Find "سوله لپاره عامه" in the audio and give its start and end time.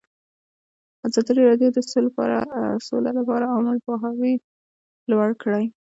2.87-3.73